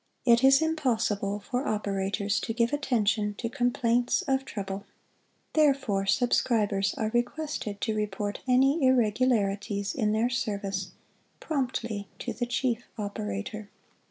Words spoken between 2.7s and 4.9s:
attention to complaints of trouble,